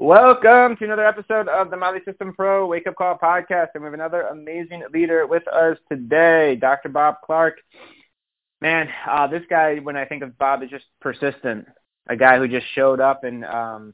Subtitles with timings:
[0.00, 3.70] Welcome to another episode of the My Lead System Pro Wake Up Call podcast.
[3.74, 6.88] And we have another amazing leader with us today, Dr.
[6.88, 7.56] Bob Clark.
[8.60, 11.66] Man, uh, this guy, when I think of Bob, is just persistent.
[12.08, 13.92] A guy who just showed up and, um,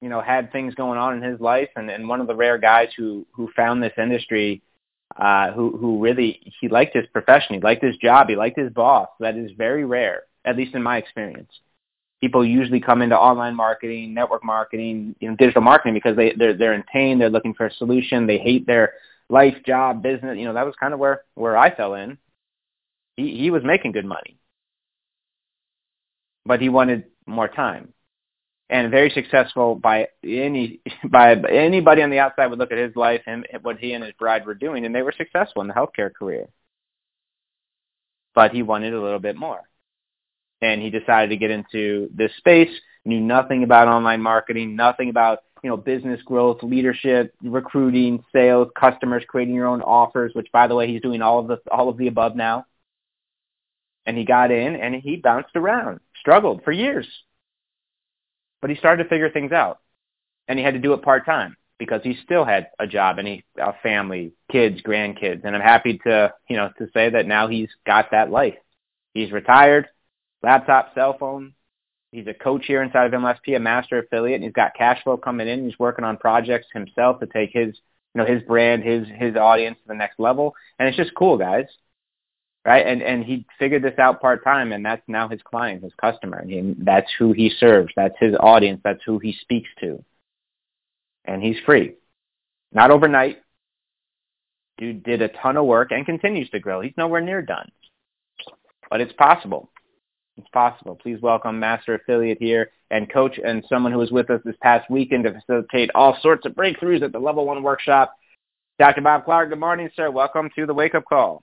[0.00, 2.58] you know, had things going on in his life, and, and one of the rare
[2.58, 4.62] guys who who found this industry,
[5.14, 8.72] uh, who who really he liked his profession, he liked his job, he liked his
[8.72, 9.08] boss.
[9.20, 11.52] That is very rare, at least in my experience
[12.20, 16.56] people usually come into online marketing, network marketing, you know, digital marketing because they they're
[16.56, 18.94] they're in pain, they're looking for a solution, they hate their
[19.28, 20.38] life, job, business.
[20.38, 22.18] You know, that was kind of where where I fell in.
[23.16, 24.38] He he was making good money,
[26.44, 27.92] but he wanted more time,
[28.70, 33.22] and very successful by any by anybody on the outside would look at his life
[33.26, 36.12] and what he and his bride were doing, and they were successful in the healthcare
[36.12, 36.48] career.
[38.34, 39.62] But he wanted a little bit more
[40.62, 42.70] and he decided to get into this space,
[43.04, 49.24] knew nothing about online marketing, nothing about, you know, business growth, leadership, recruiting, sales, customers,
[49.28, 51.96] creating your own offers, which by the way, he's doing all of the all of
[51.96, 52.66] the above now.
[54.06, 57.06] And he got in and he bounced around, struggled for years.
[58.60, 59.78] But he started to figure things out.
[60.48, 63.44] And he had to do it part-time because he still had a job and he,
[63.58, 65.44] a family, kids, grandkids.
[65.44, 68.54] And I'm happy to, you know, to say that now he's got that life.
[69.12, 69.88] He's retired
[70.42, 71.54] laptop, cell phone.
[72.12, 75.16] He's a coach here inside of MLSP, a master affiliate, and he's got cash flow
[75.16, 75.64] coming in.
[75.64, 77.76] He's working on projects himself to take his,
[78.14, 80.54] you know, his brand, his his audience to the next level.
[80.78, 81.66] And it's just cool, guys.
[82.64, 82.86] Right?
[82.86, 86.38] And and he figured this out part time and that's now his client, his customer.
[86.38, 87.92] And he, that's who he serves.
[87.96, 88.80] That's his audience.
[88.82, 90.02] That's who he speaks to.
[91.24, 91.94] And he's free.
[92.72, 93.38] Not overnight.
[94.78, 96.80] Dude did a ton of work and continues to grow.
[96.80, 97.70] He's nowhere near done.
[98.90, 99.70] But it's possible.
[100.38, 100.96] It's possible.
[100.96, 104.90] Please welcome Master Affiliate here and coach and someone who was with us this past
[104.90, 108.12] weekend to facilitate all sorts of breakthroughs at the Level 1 workshop.
[108.78, 109.00] Dr.
[109.00, 110.10] Bob Clark, good morning, sir.
[110.10, 111.42] Welcome to the Wake Up Call.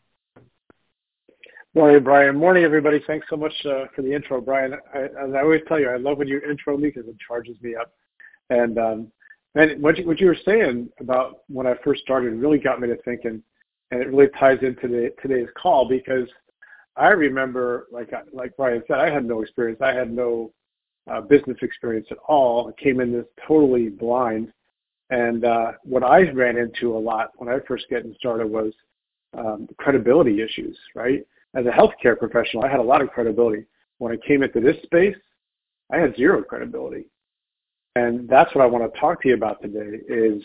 [1.73, 2.35] Morning, Brian.
[2.35, 3.01] Morning, everybody.
[3.07, 4.75] Thanks so much uh, for the intro, Brian.
[4.93, 7.57] I, as I always tell you, I love when you intro me because it charges
[7.61, 7.91] me up.
[8.51, 9.11] And um,
[9.55, 12.89] and what you, what you were saying about when I first started really got me
[12.89, 13.41] to thinking,
[13.89, 16.27] and it really ties into the, today's call because–
[16.95, 19.79] I remember, like like Brian said, I had no experience.
[19.81, 20.51] I had no
[21.11, 22.69] uh, business experience at all.
[22.69, 24.53] I came in this totally blind,
[25.09, 28.73] and uh, what I ran into a lot when I first getting started was
[29.37, 30.77] um, credibility issues.
[30.95, 33.65] Right, as a healthcare professional, I had a lot of credibility.
[33.97, 35.15] When I came into this space,
[35.91, 37.05] I had zero credibility,
[37.95, 39.99] and that's what I want to talk to you about today.
[40.07, 40.43] Is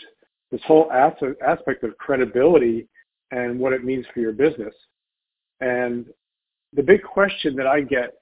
[0.51, 2.89] this whole aspect of credibility
[3.31, 4.75] and what it means for your business.
[5.61, 6.07] And
[6.73, 8.15] the big question that I get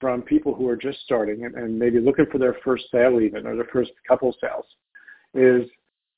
[0.00, 3.46] from people who are just starting and, and maybe looking for their first sale even
[3.46, 4.64] or their first couple sales
[5.34, 5.68] is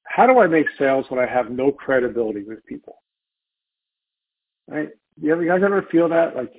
[0.04, 3.02] how do I make sales when I have no credibility with people?
[4.68, 4.90] Right?
[5.20, 6.36] You, ever, you guys ever feel that?
[6.36, 6.52] Like,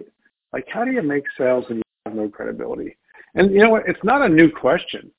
[0.51, 2.97] like how do you make sales when you have no credibility?
[3.35, 3.87] And you know what?
[3.87, 5.11] It's not a new question.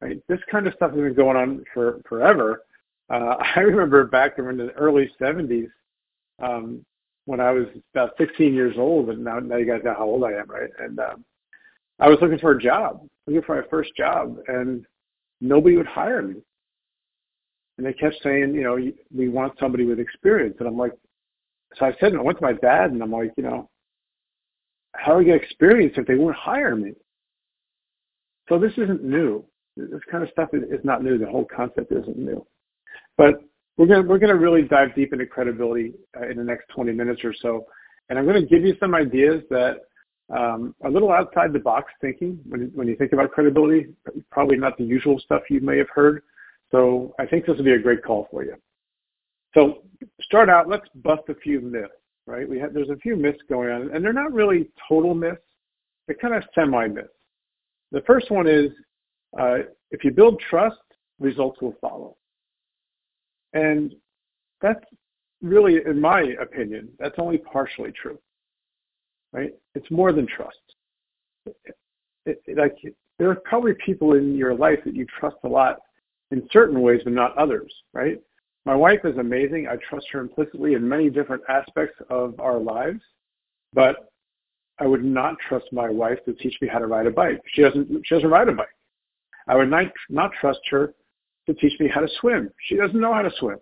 [0.00, 0.20] Right?
[0.28, 2.62] This kind of stuff has been going on for forever.
[3.10, 5.68] Uh, I remember back in the early 70s,
[6.42, 6.84] um,
[7.26, 10.24] when I was about 16 years old, and now, now you guys know how old
[10.24, 10.70] I am, right?
[10.78, 11.24] And um,
[11.98, 14.84] I was looking for a job, looking for my first job, and
[15.40, 16.36] nobody would hire me.
[17.76, 18.78] And they kept saying, you know,
[19.14, 20.56] we want somebody with experience.
[20.58, 20.92] And I'm like,
[21.76, 23.70] so I said, and I went to my dad, and I'm like, you know,
[24.94, 26.92] how do I get experience if they won't hire me?
[28.48, 29.44] So this isn't new.
[29.76, 31.16] This kind of stuff is, is not new.
[31.16, 32.44] The whole concept isn't new.
[33.16, 33.34] But
[33.76, 37.22] we're going we're gonna really dive deep into credibility uh, in the next 20 minutes
[37.24, 37.66] or so.
[38.08, 39.82] And I'm to give you some ideas that
[40.36, 43.88] um, a little outside the box thinking when, when you think about credibility,
[44.30, 46.22] probably not the usual stuff you may have heard.
[46.70, 48.54] So I think this will be a great call for you.
[49.54, 49.82] So
[50.22, 51.88] start out, let's bust a few myths,
[52.26, 52.48] right?
[52.48, 55.40] We have, there's a few myths going on, and they're not really total myths.
[56.06, 57.08] They're kind of semi-myths.
[57.90, 58.70] The first one is
[59.38, 59.58] uh,
[59.90, 60.78] if you build trust,
[61.18, 62.16] results will follow.
[63.52, 63.94] And
[64.60, 64.84] that's
[65.42, 68.18] really, in my opinion, that's only partially true.
[69.32, 69.52] Right?
[69.74, 70.58] It's more than trust.
[72.26, 72.76] It, it, like
[73.18, 75.78] there are probably people in your life that you trust a lot
[76.30, 77.72] in certain ways, but not others.
[77.92, 78.20] Right?
[78.66, 79.68] My wife is amazing.
[79.68, 83.00] I trust her implicitly in many different aspects of our lives.
[83.72, 84.10] but
[84.80, 87.42] I would not trust my wife to teach me how to ride a bike.
[87.52, 88.68] She doesn't she doesn't ride a bike.
[89.46, 90.94] I would not not trust her
[91.54, 92.50] to teach me how to swim.
[92.68, 93.58] She doesn't know how to swim.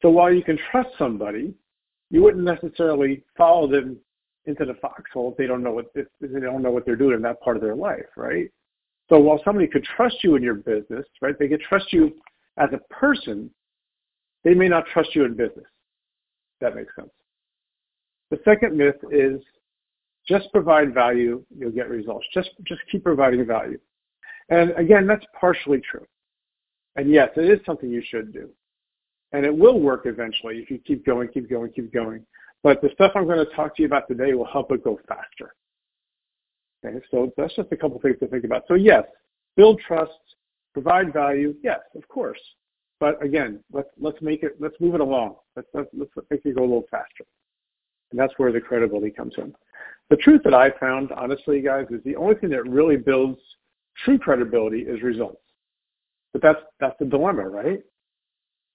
[0.00, 1.54] So while you can trust somebody,
[2.10, 3.98] you wouldn't necessarily follow them
[4.46, 7.14] into the foxhole if they don't know what if they don't know what they're doing
[7.14, 8.50] in that part of their life, right?
[9.08, 12.12] So while somebody could trust you in your business, right, they could trust you
[12.58, 13.50] as a person,
[14.42, 15.66] they may not trust you in business.
[16.60, 17.10] That makes sense.
[18.30, 19.40] The second myth is
[20.26, 22.26] just provide value, you'll get results.
[22.34, 23.78] Just just keep providing value.
[24.48, 26.06] And again, that's partially true.
[26.96, 28.50] And yes, it is something you should do.
[29.32, 32.24] And it will work eventually if you keep going, keep going, keep going.
[32.62, 35.00] But the stuff I'm going to talk to you about today will help it go
[35.08, 35.54] faster.
[36.84, 38.64] Okay, so that's just a couple things to think about.
[38.68, 39.04] So yes,
[39.56, 40.12] build trust,
[40.72, 41.54] provide value.
[41.62, 42.40] Yes, of course.
[43.00, 45.36] But again, let's let's make it let's move it along.
[45.56, 47.24] Let's let's, let's make it go a little faster.
[48.10, 49.54] And that's where the credibility comes in.
[50.10, 53.40] The truth that I found, honestly, guys, is the only thing that really builds
[54.04, 55.41] true credibility is results.
[56.32, 57.80] But that's that's the dilemma, right?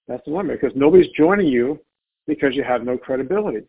[0.06, 1.80] That's the dilemma because nobody's joining you
[2.26, 3.66] because you have no credibility.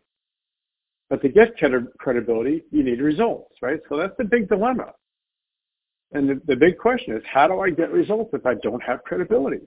[1.08, 1.56] But to get
[1.98, 3.80] credibility, you need results, right?
[3.88, 4.92] So that's the big dilemma.
[6.12, 9.02] And the, the big question is, how do I get results if I don't have
[9.02, 9.60] credibility?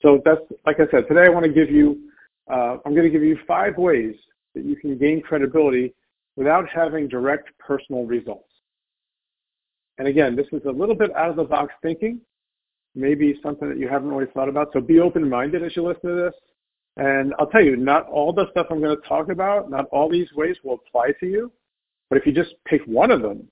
[0.00, 2.00] So that's, like I said, today I want to give you,
[2.50, 4.14] uh, I'm going to give you five ways
[4.54, 5.94] that you can gain credibility
[6.36, 8.48] without having direct personal results.
[9.98, 12.20] And again, this is a little bit out of the box thinking,
[12.94, 14.70] maybe something that you haven't really thought about.
[14.72, 16.34] So be open-minded as you listen to this.
[16.96, 20.10] And I'll tell you, not all the stuff I'm going to talk about, not all
[20.10, 21.52] these ways will apply to you.
[22.08, 23.48] But if you just pick one of them,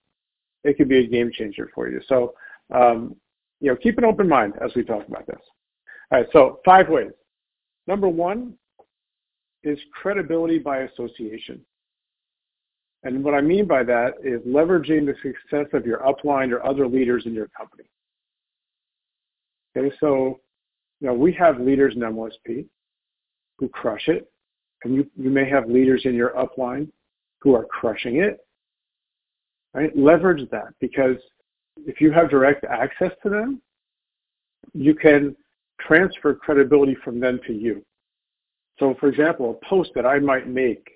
[0.65, 2.01] it could be a game changer for you.
[2.09, 2.35] So,
[2.75, 3.15] um,
[3.61, 5.41] you know, keep an open mind as we talk about this.
[6.11, 7.13] All right, so five ways.
[7.87, 8.55] Number one
[9.63, 11.61] is credibility by association.
[13.05, 16.87] And what I mean by that is leveraging the success of your upline or other
[16.87, 17.85] leaders in your company.
[19.77, 20.41] Okay, so
[21.01, 22.67] you know, we have leaders in MLSP
[23.59, 24.31] who crush it,
[24.85, 26.89] and you, you may have leaders in your upline
[27.41, 28.39] who are crushing it.
[29.75, 29.97] Right?
[29.97, 31.17] Leverage that because
[31.87, 33.61] if you have direct access to them,
[34.75, 35.37] you can
[35.81, 37.85] transfer credibility from them to you.
[38.79, 40.89] So for example, a post that I might make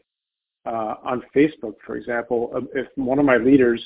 [0.66, 3.84] uh, on Facebook, for example, um, if one of my leaders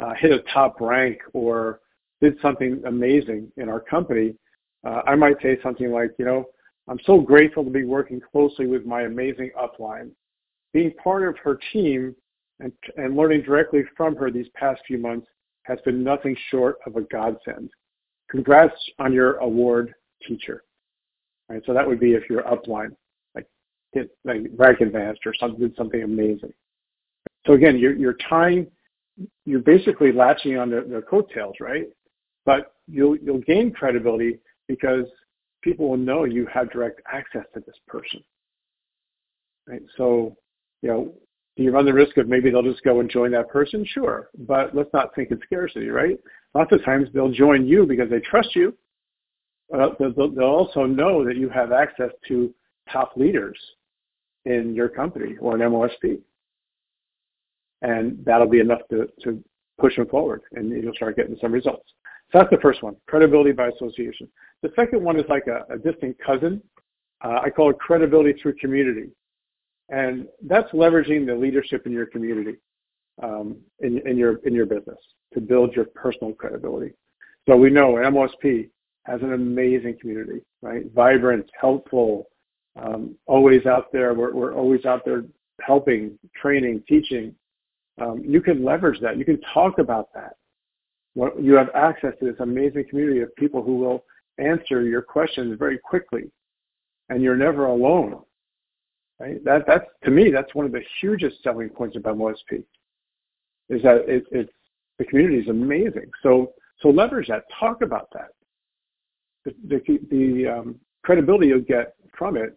[0.00, 1.80] uh, hit a top rank or
[2.20, 4.34] did something amazing in our company,
[4.84, 6.44] uh, I might say something like, you know,
[6.88, 10.10] I'm so grateful to be working closely with my amazing upline.
[10.72, 12.14] Being part of her team
[12.60, 15.26] and, and learning directly from her these past few months
[15.64, 17.70] has been nothing short of a godsend.
[18.30, 19.94] Congrats on your award,
[20.26, 20.64] teacher.
[21.48, 22.94] Right, so that would be if you're upline
[23.92, 26.52] hit like rank advanced or something did something amazing.
[27.46, 28.66] So again, you're you're tying,
[29.44, 31.86] you're basically latching on the, the coattails, right?
[32.48, 35.04] But you'll you'll gain credibility because
[35.60, 38.24] people will know you have direct access to this person.
[39.66, 39.82] Right?
[39.98, 40.34] So,
[40.80, 41.12] you know,
[41.58, 43.84] do you run the risk of maybe they'll just go and join that person?
[43.84, 44.30] Sure.
[44.46, 46.18] But let's not think in scarcity, right?
[46.54, 48.74] Lots of times they'll join you because they trust you.
[49.70, 52.54] They'll, they'll also know that you have access to
[52.90, 53.58] top leaders
[54.46, 56.22] in your company or an MLSP.
[57.82, 59.44] And that'll be enough to, to
[59.78, 61.92] push them forward and you'll start getting some results.
[62.32, 64.28] So that's the first one, credibility by association.
[64.62, 66.62] The second one is like a, a distant cousin.
[67.24, 69.10] Uh, I call it credibility through community.
[69.88, 72.56] And that's leveraging the leadership in your community,
[73.22, 74.98] um, in, in, your, in your business
[75.32, 76.92] to build your personal credibility.
[77.48, 78.68] So we know MLSP
[79.04, 80.84] has an amazing community, right?
[80.94, 82.28] Vibrant, helpful,
[82.76, 84.12] um, always out there.
[84.12, 85.24] We're, we're always out there
[85.62, 87.34] helping, training, teaching.
[87.98, 89.16] Um, you can leverage that.
[89.16, 90.36] You can talk about that.
[91.40, 94.04] You have access to this amazing community of people who will
[94.38, 96.30] answer your questions very quickly,
[97.08, 98.22] and you're never alone.
[99.18, 99.42] Right?
[99.44, 102.62] That that's to me that's one of the hugest selling points about MLSP
[103.68, 104.52] is that it, it's
[104.98, 106.10] the community is amazing.
[106.22, 107.44] So so leverage that.
[107.58, 108.28] Talk about that.
[109.44, 112.56] The the, the um, credibility you'll get from it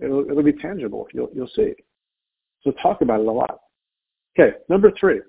[0.00, 1.06] It'll, it'll be tangible.
[1.12, 1.74] You'll, you'll see.
[2.62, 3.60] So talk about it a lot.
[4.38, 5.20] Okay, number three,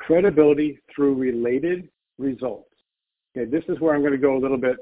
[0.00, 1.88] credibility through related
[2.18, 2.68] results.
[3.36, 4.76] Okay, this is where I'm going to go a little bit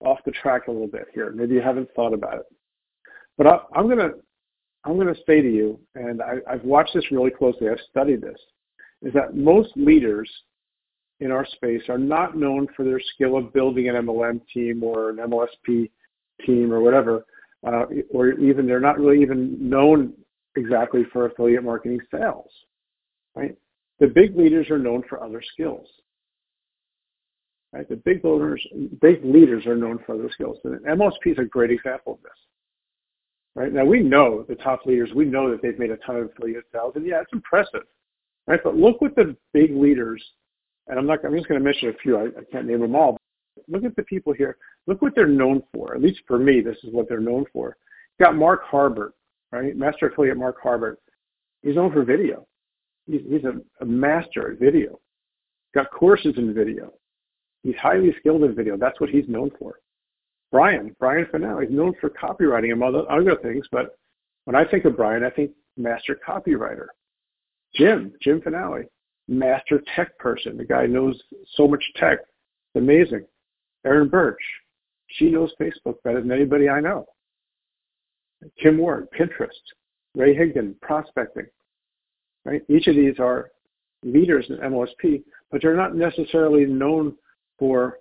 [0.00, 1.30] off the track a little bit here.
[1.30, 2.46] Maybe you haven't thought about it.
[3.36, 4.14] But I, am going to
[4.84, 7.68] I'm going to say to you, and I, I've watched this really closely.
[7.68, 8.38] I've studied this,
[9.02, 10.30] is that most leaders
[11.20, 15.10] in our space are not known for their skill of building an MLM team or
[15.10, 15.90] an MLSP
[16.44, 17.24] team or whatever
[17.66, 20.12] uh, or even they're not really even known
[20.56, 22.50] exactly for affiliate marketing sales,
[23.34, 23.56] right?
[24.00, 25.86] The big leaders are known for other skills.
[27.72, 27.88] Right?
[27.88, 28.66] The big leaders,
[29.00, 30.58] big leaders are known for other skills.
[30.64, 32.32] And MLSP is a great example of this.
[33.54, 33.72] Right?
[33.72, 36.64] Now we know the top leaders, we know that they've made a ton of affiliate
[36.72, 37.82] sales, and yeah, it's impressive.
[38.46, 38.60] Right?
[38.62, 40.22] But look what the big leaders,
[40.88, 43.16] and I'm not I'm just gonna mention a few, I, I can't name them all.
[43.68, 44.58] Look at the people here.
[44.86, 45.94] Look what they're known for.
[45.94, 47.76] At least for me, this is what they're known for.
[48.18, 49.12] You got Mark Harbert,
[49.52, 49.74] right?
[49.74, 50.96] Master affiliate Mark Harbert.
[51.62, 52.46] He's known for video.
[53.06, 54.98] He's, he's a, a master at video.
[55.74, 56.92] Got courses in video.
[57.62, 58.76] He's highly skilled in video.
[58.76, 59.80] That's what he's known for.
[60.52, 63.98] Brian, Brian Fanale, he's known for copywriting among other things, but
[64.44, 66.86] when I think of Brian, I think master copywriter.
[67.74, 68.84] Jim, Jim Fanale,
[69.28, 70.56] master tech person.
[70.56, 71.20] The guy knows
[71.56, 72.18] so much tech.
[72.20, 73.26] It's amazing.
[73.84, 74.40] Erin Birch,
[75.08, 77.06] she knows Facebook better than anybody I know.
[78.62, 79.48] Kim Ward, Pinterest.
[80.14, 81.46] Ray Higdon, prospecting.
[82.46, 82.62] Right?
[82.68, 83.50] Each of these are
[84.04, 87.16] leaders in MLSP, but they're not necessarily known
[87.58, 87.98] for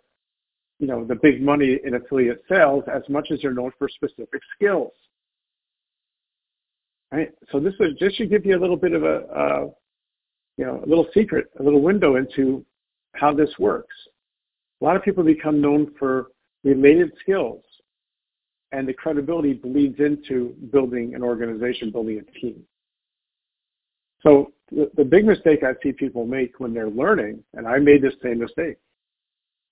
[0.78, 4.42] you know the big money in affiliate sales as much as they're known for specific
[4.56, 4.92] skills.
[7.12, 7.32] Right?
[7.52, 9.62] So this is just should give you a little bit of a, a
[10.58, 12.64] you know a little secret, a little window into
[13.16, 13.96] how this works.
[14.80, 16.28] A lot of people become known for
[16.64, 17.64] related skills,
[18.74, 22.64] and the credibility bleeds into building an organization, building a team.
[24.26, 28.02] So the, the big mistake I see people make when they're learning, and I made
[28.02, 28.78] this same mistake,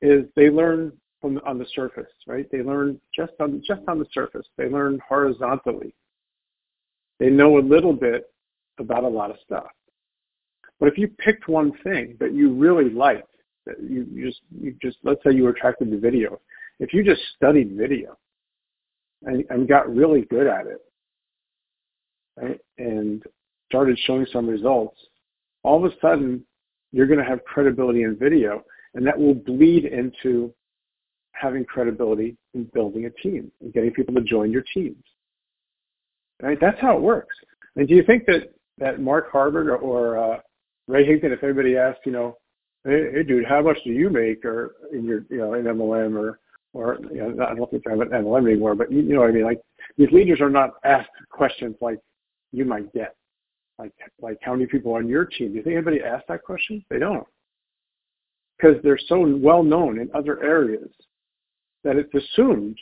[0.01, 2.45] is they learn from on the surface, right?
[2.51, 4.45] They learn just on just on the surface.
[4.57, 5.95] They learn horizontally.
[7.19, 8.31] They know a little bit
[8.77, 9.67] about a lot of stuff.
[10.79, 13.29] But if you picked one thing that you really liked,
[13.65, 16.39] that you, you just you just let's say you were attracted to video,
[16.79, 18.17] if you just studied video
[19.23, 20.81] and, and got really good at it,
[22.35, 23.23] right, and
[23.73, 24.95] started showing some results,
[25.63, 26.45] all of a sudden
[26.91, 28.63] you're going to have credibility in video
[28.93, 30.53] and that will bleed into
[31.31, 35.03] having credibility in building a team and getting people to join your teams.
[36.39, 36.59] Right?
[36.61, 37.35] That's how it works.
[37.75, 40.39] And do you think that, that Mark Harbert or, or uh,
[40.87, 42.37] Ray Higdon, if anybody asked, you know,
[42.85, 46.15] hey, hey, dude, how much do you make or in your, you know, in MLM
[46.15, 46.39] or,
[46.73, 49.29] or, you know, I don't think I'm at MLM anymore, but you, you know what
[49.29, 49.45] I mean?
[49.45, 49.61] Like
[49.97, 51.97] these leaders are not asked questions like
[52.51, 53.15] you might get.
[53.79, 55.49] Like, like how many people on your team?
[55.49, 56.83] Do you think anybody asked that question?
[56.89, 57.27] They don't
[58.63, 60.89] because they're so well known in other areas
[61.83, 62.77] that it's assumed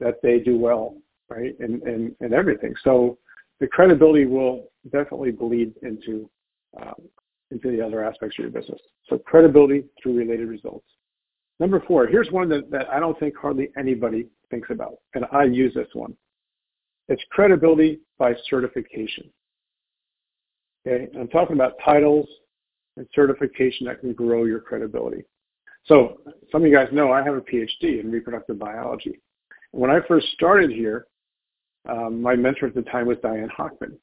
[0.00, 0.96] that they do well,
[1.28, 2.74] right, and and, and everything.
[2.82, 3.18] So
[3.60, 6.28] the credibility will definitely bleed into
[6.80, 7.02] um,
[7.50, 8.80] into the other aspects of your business.
[9.08, 10.86] So credibility through related results.
[11.58, 15.44] Number four, here's one that, that I don't think hardly anybody thinks about, and I
[15.44, 16.16] use this one.
[17.08, 19.30] It's credibility by certification.
[20.86, 22.26] Okay, I'm talking about titles,
[22.96, 25.24] and certification that can grow your credibility.
[25.86, 26.20] So
[26.52, 29.20] some of you guys know I have a PhD in reproductive biology.
[29.72, 31.06] When I first started here,
[31.88, 33.96] um, my mentor at the time was Diane Hochman.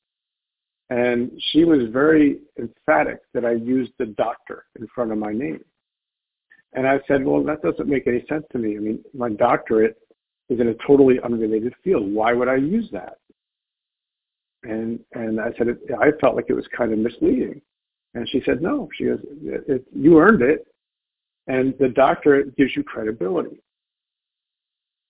[0.89, 5.63] And she was very emphatic that I used the doctor in front of my name.
[6.74, 8.77] And I said, well, that doesn't make any sense to me.
[8.77, 9.98] I mean, my doctorate
[10.50, 12.12] is in a totally unrelated field.
[12.12, 13.17] Why would I use that?
[14.64, 17.62] And and I said, it, I felt like it was kind of misleading.
[18.14, 18.90] And she said, no.
[18.98, 20.66] She goes, it, it, you earned it,
[21.48, 23.62] and the doctorate gives you credibility.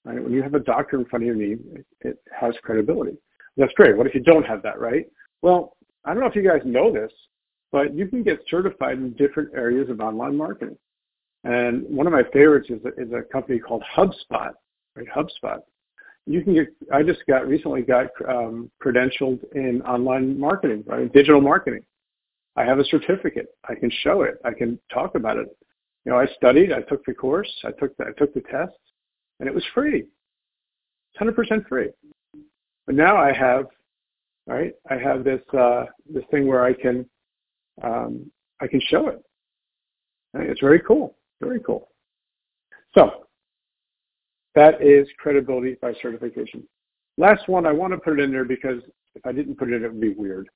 [0.03, 0.21] Right?
[0.21, 3.17] When you have a doctor in front of your name, it, it has credibility.
[3.55, 3.97] That's great.
[3.97, 5.05] What if you don't have that, right?
[5.41, 7.11] Well, I don't know if you guys know this,
[7.71, 10.77] but you can get certified in different areas of online marketing.
[11.43, 14.51] And one of my favorites is is a company called HubSpot,
[14.95, 15.07] right?
[15.15, 15.59] HubSpot.
[16.27, 21.11] You can get, I just got recently got um, credentialed in online marketing, right?
[21.13, 21.83] Digital marketing.
[22.57, 23.47] I have a certificate.
[23.69, 24.35] I can show it.
[24.43, 25.47] I can talk about it.
[26.05, 26.73] You know, I studied.
[26.73, 27.51] I took the course.
[27.63, 28.77] I took the, I took the test,
[29.39, 30.05] and it was free.
[31.19, 31.89] 100% free.
[32.85, 33.65] But now I have,
[34.47, 34.73] right?
[34.89, 37.05] I have this uh, this thing where I can
[37.83, 38.31] um,
[38.61, 39.21] I can show it.
[40.33, 41.15] It's very cool.
[41.41, 41.89] Very cool.
[42.95, 43.26] So
[44.57, 46.63] that is credibility by certification.
[47.19, 48.81] Last one, I want to put it in there because
[49.13, 50.49] if I didn't put it in, it would be weird.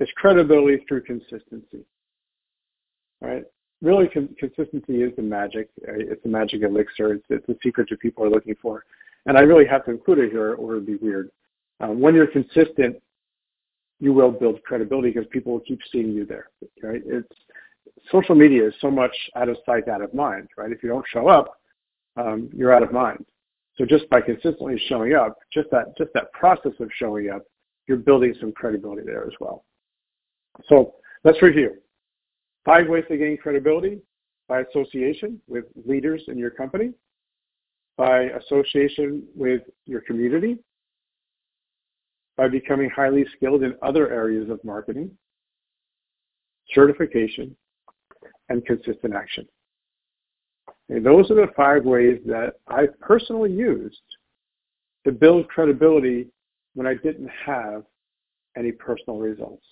[0.00, 1.86] It's credibility through consistency.
[3.22, 3.44] Right?
[3.80, 5.70] Really, con- consistency is the magic.
[5.78, 7.14] It's the magic elixir.
[7.14, 8.84] It's, it's the secret that people are looking for.
[9.24, 11.30] And I really have to include it here or it would be weird.
[11.80, 12.96] Um, when you're consistent,
[13.98, 16.48] you will build credibility because people will keep seeing you there.
[16.82, 17.00] Right?
[17.06, 17.34] It's
[18.10, 20.48] social media is so much out of sight, out of mind.
[20.58, 20.70] Right?
[20.70, 21.56] If you don't show up,
[22.16, 23.24] um, you're out of mind.
[23.76, 27.42] So just by consistently showing up, just that just that process of showing up
[27.86, 29.64] you're building some credibility there as well.
[30.68, 31.74] So let's review.
[32.64, 33.98] Five ways to gain credibility
[34.48, 36.92] by association with leaders in your company,
[37.96, 40.58] by association with your community,
[42.36, 45.10] by becoming highly skilled in other areas of marketing,
[46.72, 47.56] certification,
[48.48, 49.46] and consistent action.
[50.88, 54.00] And those are the five ways that I personally used
[55.04, 56.28] to build credibility
[56.74, 57.84] when I didn't have
[58.56, 59.64] any personal results.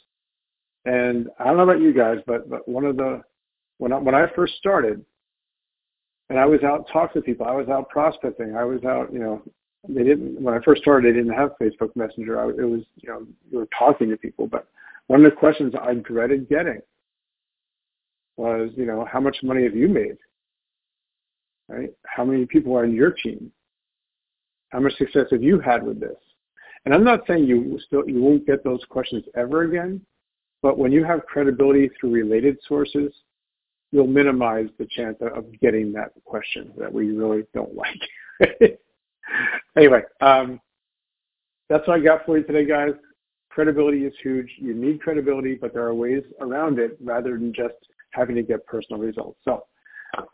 [0.85, 3.23] And I don't know about you guys, but but one of the
[3.79, 5.05] when I, when I first started,
[6.31, 9.19] and I was out talking to people, I was out prospecting, I was out, you
[9.19, 9.43] know,
[9.89, 12.41] they didn't when I first started, they didn't have Facebook Messenger.
[12.41, 14.67] I, it was you know you were talking to people, but
[15.07, 16.81] one of the questions I dreaded getting
[18.37, 20.17] was you know how much money have you made?
[21.71, 21.91] Right?
[22.05, 23.53] How many people are on your team?
[24.71, 26.17] How much success have you had with this?
[26.85, 30.01] And I'm not saying you still you won't get those questions ever again,
[30.63, 33.13] but when you have credibility through related sources,
[33.93, 38.01] you'll minimize the chance of getting that question that we really don't like.
[39.77, 40.61] anyway, um,
[41.69, 42.95] that's what I got for you today, guys.
[43.51, 44.49] Credibility is huge.
[44.59, 47.75] You need credibility, but there are ways around it rather than just
[48.13, 49.39] having to get personal results.
[49.45, 49.65] So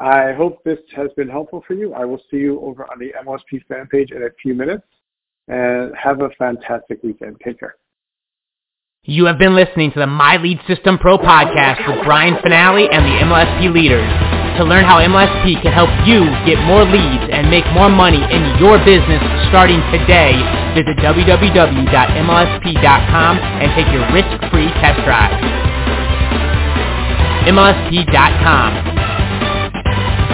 [0.01, 1.93] I hope this has been helpful for you.
[1.95, 4.85] I will see you over on the MLSP fan page in a few minutes
[5.49, 7.37] and have a fantastic weekend.
[7.45, 7.77] Take care.
[9.05, 13.05] You have been listening to the My Lead System Pro podcast with Brian Fanale and
[13.07, 14.03] the MLSP leaders.
[14.59, 18.43] To learn how MLSP can help you get more leads and make more money in
[18.59, 20.33] your business starting today,
[20.75, 21.85] visit www.mlsp.com
[23.39, 25.39] and take your risk-free test drive.
[27.47, 28.96] MLSP.com.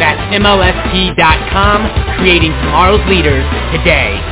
[0.02, 4.31] That's MLSP.com, creating tomorrow's leaders today.